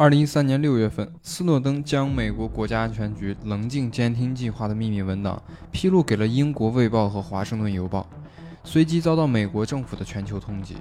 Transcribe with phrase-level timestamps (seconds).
[0.00, 5.42] 二零一三年六月份，斯诺登将美国国家安全局棱镜监听计划的秘密文档
[5.72, 8.08] 披露给了英国《卫报》和《华盛顿邮报》，
[8.62, 10.74] 随即遭到美国政府的全球通缉。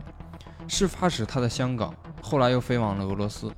[0.67, 1.91] 事发时他在香港，
[2.21, 3.52] 后来又飞往了俄罗斯。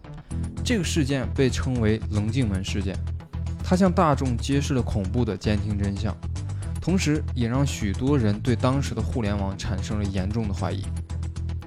[0.64, 2.96] 这个事件被称为“棱镜门事件”，
[3.62, 6.16] 它向大众揭示了恐怖的监听真相，
[6.80, 10.86] 同时也让许多人对当时的互联网产生了严重的怀疑。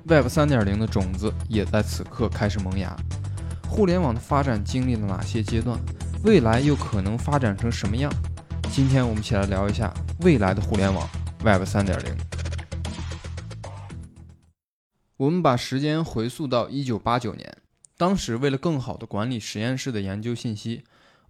[0.07, 2.97] Web 3.0的种子也在此刻开始萌芽。
[3.73, 5.81] 互联网的发展经历了哪些阶段？
[6.25, 8.13] 未来又可能发展成什么样？
[8.71, 11.09] 今天我们一起来聊一下未来的互联网
[11.43, 11.99] Web 3.0。
[15.17, 17.57] 我们把时间回溯到1989年，
[17.97, 20.85] 当时为了更好地管理实验室的研究信息，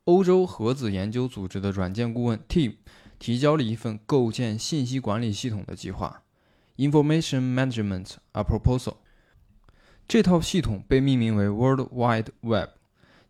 [0.06, 2.74] 欧洲核子研究组织的软件顾问 Team
[3.20, 6.22] 提交了一份构建信息管理系统的计划
[6.76, 8.96] （Information Management a Proposal）。
[10.12, 12.68] 这套系统被命名为 World Wide Web，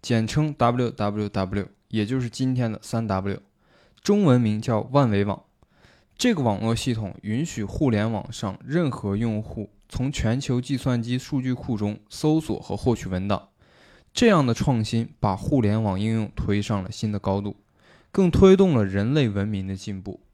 [0.00, 3.38] 简称 WWW，也就是今天的三 W，
[4.00, 5.44] 中文名叫万维网。
[6.19, 13.50] 这个网络系统允许互联网上任何用户从全球计算机数据库中搜索和获取文档。
[14.12, 17.58] 这样的创新把互联网应用推上了新的高度，
[18.10, 20.25] 更推动了人类文明的进步。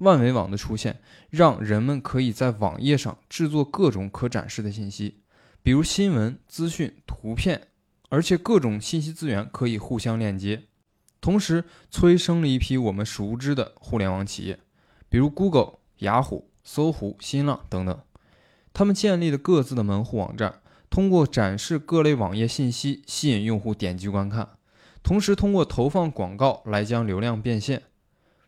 [0.00, 5.22] 万维网的出现，让人们可以在网页上制作各种可展示的信息。
[5.66, 7.66] 比如新闻、资讯、图片，
[8.08, 10.62] 而且各种信息资源可以互相链接，
[11.20, 14.60] 同时催生了一批我们熟知的互联网企业，
[15.08, 18.00] 比如 Google、雅虎、搜狐、新浪等等。
[18.72, 24.50] 他们建立了各自的门户网站，通过展示各类网页信息吸引用户点击观看，
[25.02, 27.82] 同时通过投放广告来将流量变现。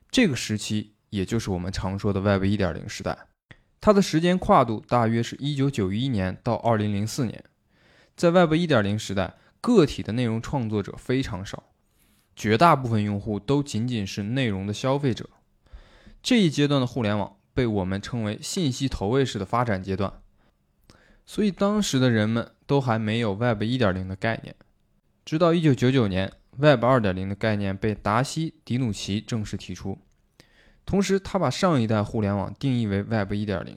[0.09, 3.19] 这个时期，也就是我们常说的 Web 1.0时代。
[3.81, 7.45] 它的时间跨度大约是一九九一年到二零零四年。
[8.17, 11.63] 在 Web 1.0时代，个体的内容创作者非常少，
[12.35, 15.31] 绝大部分用户都仅仅是内容的消费者。
[16.21, 20.13] 这一阶段的互联网被我们称为信息投喂式的发展阶段。
[21.25, 24.57] 所以当时的人们都还没有 Web 1.0的概念。
[25.25, 29.99] 直到一九九九年，Web 2.0的概念被达西·迪努奇正式提出。
[30.89, 33.77] 同时，他把上一代互联网定义为 Web 1.0。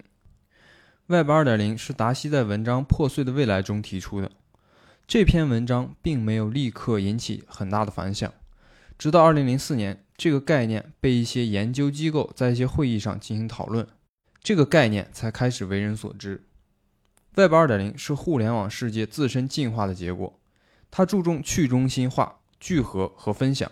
[1.08, 4.32] Web 2.0是达西在文章《破碎的未来》中提出的。
[5.06, 8.34] 这篇文章并没有立刻引起很大的反响，
[8.98, 13.86] 直到2004年，这个概念被一些研究机构在一些会议上进行讨论，
[14.42, 16.46] 这个概念才开始为人所知。
[17.36, 20.40] Web 2.0是互联网世界自身进化的结果，
[20.90, 23.70] 它注重去中心化、聚合和分享。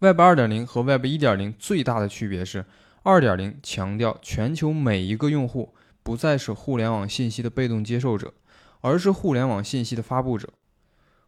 [0.00, 2.64] Web 2.0和 Web 1.0最大的区别是
[3.02, 8.32] ，2.0强调全球每一个用户不再是互联网信息的被动接受者，
[8.80, 10.50] 而是互联网信息的发布者。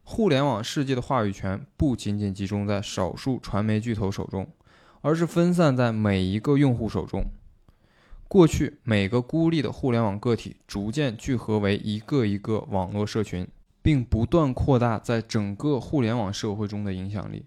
[0.05, 4.47] 互联网世界的话语权不仅仅集中在少数传媒巨头手中，
[5.01, 7.25] 而是分散在每一个用户手中。
[8.29, 13.49] 过去，每个孤立的互联网个体逐渐聚合为一个一个网络社群，
[13.83, 17.47] 并不断扩大在整个互联网社会中的影响力。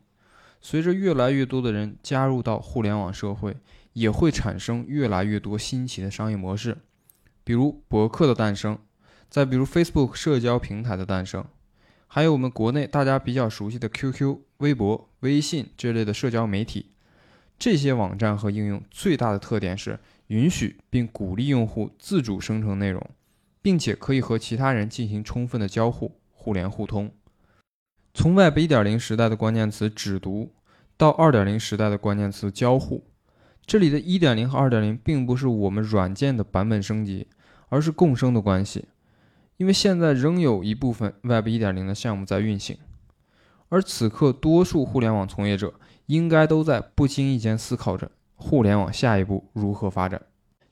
[0.66, 3.58] 随着越来越多的人加入到互联网社会，
[3.92, 6.78] 也会产生越来越多新奇的商业模式，
[7.44, 8.80] 比如博客的诞生，
[9.30, 11.46] 再比如 Facebook 社交平台的诞生，
[12.08, 16.92] 还有我们国内大家比较熟悉的 QQ、微博、微信这类的社交媒体。
[17.60, 23.06] 这些网站和应用最大的特点是允许并鼓励用户自主生成内容，
[23.62, 27.12] 并且可以和其他人进行充分的交互、互联互通。
[28.14, 30.52] 从 Web 1.0时代的关键词“只读”
[30.96, 33.04] 到2.0时代的关键词“交互”，
[33.66, 37.28] 这里的一点零和二点零并不是我们软件的版本升级，
[37.70, 38.86] 而是共生的关系。
[39.58, 42.78] 因为现在仍有一部分 Web 1.0的项目在运行，
[43.70, 45.74] 而此刻多数互联网从业者
[46.06, 50.22] 应该都在不经意间思考着互联网下一步如何发展，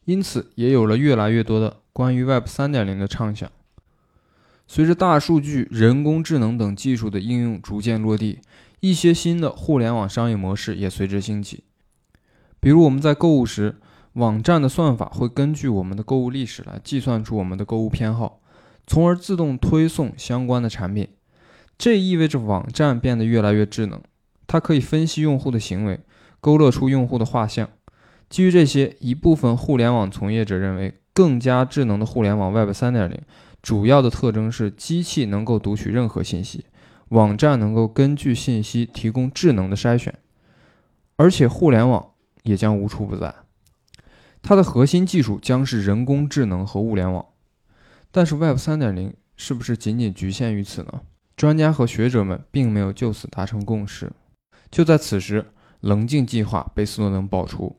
[0.06, 3.52] 因此也有了越来越多的关于 Web 3.0的畅想。
[4.74, 8.40] 随着大数据、人工智能等技术的应用逐渐落地，
[8.80, 11.66] 一些新的互联网商业模式也随之兴起。
[12.62, 13.82] 比如，我们在购物时，
[14.14, 18.40] 网站的算法会根据我们的购物历史来计算出我们的购物偏好，
[18.88, 21.10] 从而自动推送相关的产品。
[21.78, 24.02] 这意味着网站变得越来越智能，
[24.48, 26.00] 它可以分析用户的行为，
[26.40, 27.68] 勾勒出用户的画像。
[28.30, 33.18] 基于这些，一部分互联网从业者认为，更加智能的互联网 Web 3.0。
[33.62, 36.66] 主要的特征是，机器能够读取任何信息，
[37.10, 40.18] 网站能够根据信息提供智能的筛选，
[41.16, 42.12] 而且互联网
[42.44, 43.36] 也将无处不在。
[44.42, 47.26] 它的核心技术将是人工智能和物联网。
[48.10, 51.02] 但是，Web 3.0是不是仅仅局限于此呢？
[51.38, 54.12] 专家和学者们并没有就此达成共识。
[54.70, 57.78] 就在此时，棱镜计划被斯诺登爆出。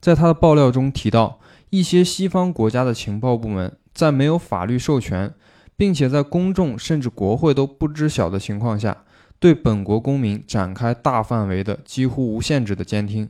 [0.00, 1.38] 在他的爆料中提到，
[1.70, 5.34] 一些西方国家的情报部门在没有法律授权，
[5.76, 9.04] 并且在公众甚至国会都不知晓的情况下，
[9.38, 13.28] 对本国公民展开大范围的、几乎无限制的监听。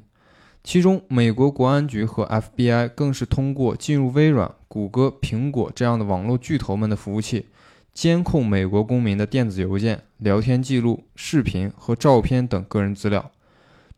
[0.65, 7.47] 其中，美国国安局和 FBI 更是通过进入微软、谷歌、苹果这样的网络巨头们的服务器，
[7.93, 13.33] 监控美国公民的电子邮件、聊天记录、视频和照片等个人资料。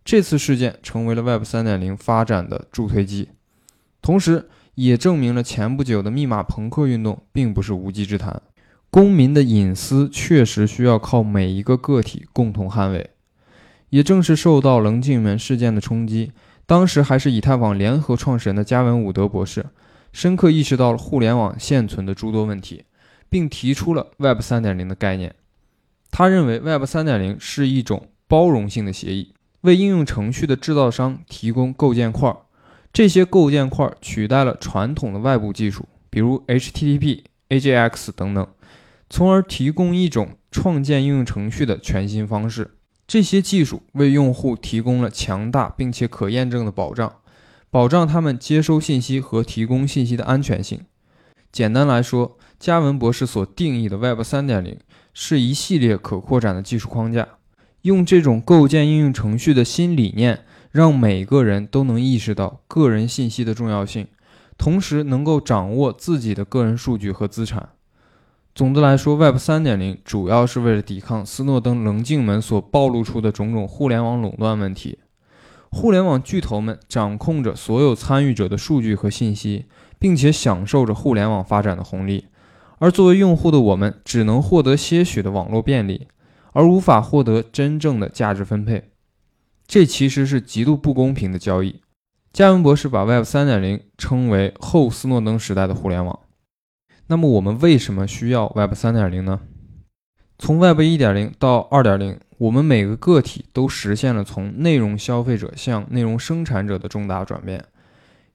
[0.05, 3.29] 这次事件成为了 Web 3.0发展的助推剂，
[4.01, 8.43] 同时也证明了前不久的密码朋克运动并不是无稽之谈。
[8.91, 13.11] 公民的隐私确实需要靠每一个个体共同捍卫。
[13.91, 16.33] 也正是受到棱镜门事件的冲击。
[16.67, 19.67] 当时还是以太坊联合创始人的加文·伍德博士，
[20.13, 22.85] 深刻意识到了互联网现存的诸多问题，
[23.29, 25.35] 并提出了 Web 3.0的概念。
[26.11, 32.35] 他认为 Web 3.0是一种包容性的协议，为应用程序的制造商提供构建块，
[32.95, 38.47] 这些构建块取代了传统的外部技术，比如 HTTP、AJAX 等等，
[39.11, 42.77] 从而提供一种创建应用程序的全新方式。
[43.09, 47.17] 这些技术为用户提供了强大并且可验证的保障，
[47.69, 50.81] 保障他们接收信息和提供信息的安全性。
[51.51, 54.77] 简单来说，加文博士所定义的 Web 3.0
[55.13, 57.27] 是一系列可扩展的技术框架，
[57.83, 60.45] 用这种构建应用程序的新理念，
[60.75, 64.09] 让每个人都能意识到个人信息的重要性，
[64.59, 67.69] 同时能够掌握自己的个人数据和资产。
[68.57, 74.99] 总的来说，Web 3.0主要是为了抵抗斯诺登棱镜门所暴露出的种种互联网垄断问题。
[75.71, 79.67] 互联网巨头们掌控着所有参与者的数据和信息，
[80.01, 82.27] 并且享受着互联网发展的红利，
[82.81, 86.09] 而作为用户的我们只能获得些许的网络便利，
[86.53, 88.91] 而无法获得真正的价值分配。
[89.67, 91.81] 这其实是极度不公平的交易。
[92.33, 96.19] 加文博士把 Web 3.0称为后斯诺登时代的互联网。
[97.07, 99.41] 那么我们为什么需要 Web 3.0呢？
[100.39, 107.65] 从 Web 1.0到2.0，我们每个个体都实现了从内容消费者向内容生产者的重大转变，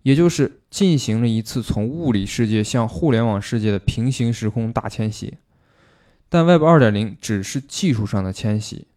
[0.03, 5.37] 也就是进行了一次从物理世界向互联网世界的平行时空大迁徙。
[6.29, 8.87] 但 Web 2.0只是技术上的迁徙，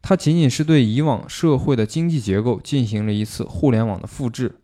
[0.00, 4.60] 它仅仅是对以往社会的经济结构进行了一次互联网的复制。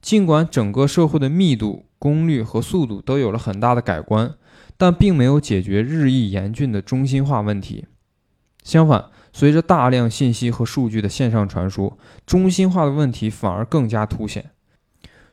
[0.00, 4.34] 尽管整个社会的密度、功率和速度都有了很大的改观，
[4.76, 7.86] 但并没有解决日益严峻的中心化问题。
[8.64, 11.96] 相反，随着大量信息和数据的线上传输，
[12.26, 14.50] 中心化的问题反而更加凸显。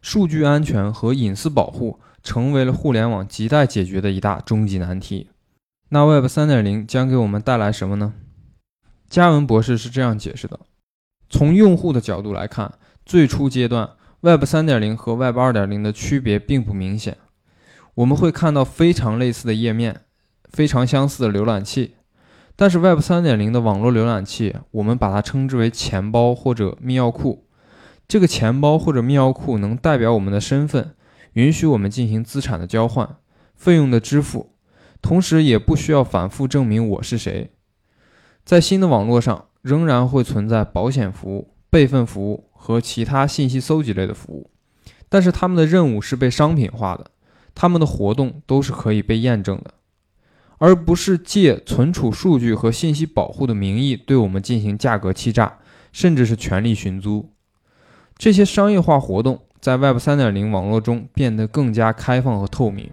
[0.01, 5.29] 数据安全和隐私保护成为了互联网亟待解决的一大终极难题。
[5.89, 8.13] 那 Web 3.0将给我们带来什么呢？
[9.09, 10.59] 加文博士是这样解释的：
[11.29, 12.73] 从用户的角度来看，
[13.05, 13.89] 最初阶段。
[14.21, 17.17] Web 3.0和 Web 2.0的区别并不明显，
[17.95, 20.01] 我们会看到非常类似的页面，
[20.51, 21.95] 非常相似的浏览器。
[22.57, 27.47] 但是 Web 3.0的网络浏览器，我们把它称之为钱包或者密钥库。
[28.09, 30.95] 这个钱包或者密钥库能代表我们的身份，
[31.33, 33.15] 允许我们进行资产的交换、
[33.55, 34.51] 费用的支付，
[35.01, 37.53] 同时也不需要反复证明我是谁。
[38.49, 42.45] 在新的网络上，仍然会存在保险服务、备份服务。
[42.51, 44.49] 和其他信息搜集类的服务，
[45.07, 47.11] 但是他们的任务是被商品化的，
[47.53, 49.75] 他们的活动都是可以被验证的，
[50.57, 55.59] 而不是借存储数据和信息保护的名义对我们进行价格欺诈，
[55.91, 57.29] 甚至是权力寻租。
[58.17, 62.89] 这些商业化活动在 Web 3.0网络中变得更加开放和透明，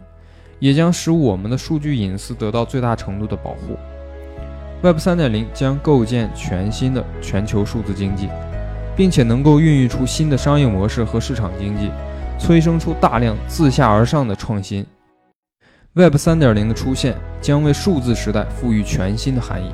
[0.59, 3.79] 也将使我们的数据隐私得到最大程度的保护。
[4.83, 8.28] Web 3.0将构建全新的全球数字经济。
[8.97, 11.90] 并且能够孕育出新的商业模式和市场经济，
[12.38, 14.87] 催生出大量自下而上的创新。
[15.92, 19.71] Web 3.0的出现将为数字时代赋予全新的含义。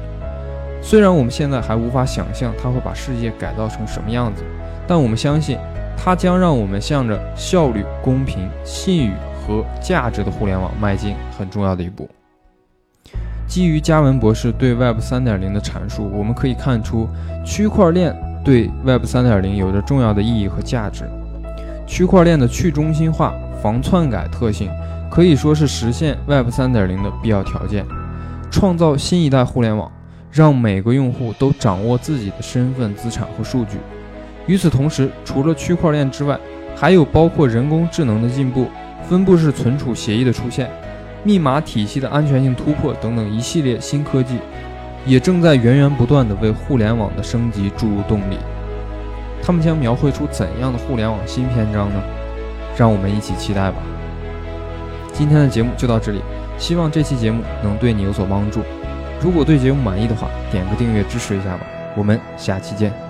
[0.83, 4.43] 虽然我们现在还无法想象它会把世界改造成什么样子，
[4.89, 5.57] 但我们相信
[5.97, 9.13] 它将让我们向着效率、公平、信誉
[9.47, 12.11] 和价值的互联网迈进很重要的一步。
[13.53, 17.07] 基于加文博士对 Web 3.0的阐述，我们可以看出
[17.45, 18.17] 区块链。
[18.43, 21.05] 对 Web 3.0有着重要的意义和价值。
[21.87, 24.71] 区块链的去中心化、防篡改特性
[25.11, 27.85] 可以说是实现 Web 3.0的必要条件。
[28.51, 29.93] 创造新一代互联网，
[30.31, 33.77] 让每个用户都掌握自己的身份、资产和数据。
[34.47, 36.41] 与此同时，除了区块链之外，
[36.75, 38.69] 还有包括人工智能的进步、
[39.07, 40.71] 分布式存储协议的出现、
[41.25, 44.39] 密码体系的安全性突破等等一系列新科技，
[45.07, 48.39] 也正在源源不断地为互联网的升级注入动力。
[49.43, 52.03] 他们将描绘出怎样的互联网新篇章呢？
[52.77, 53.77] 让我们一起期待吧。
[55.13, 56.21] 今天的节目就到这里，
[56.59, 58.61] 希望这期节目能对你有所帮助。
[59.21, 61.67] 如果对节目满意的话，点个订阅支持一下吧。
[61.97, 63.02] 我们下期见。